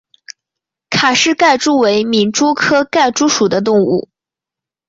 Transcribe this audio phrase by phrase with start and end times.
[0.89, 4.09] 卡氏盖蛛为皿蛛科盖蛛属的动物。